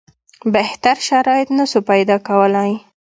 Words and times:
بهتر 0.53 0.97
شرایط 1.09 1.49
نه 1.57 1.65
سو 1.71 1.79
پیدا 1.89 2.17
کولای. 2.27 2.73